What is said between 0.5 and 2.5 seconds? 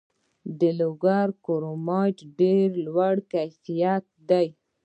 د لوګر کرومایټ د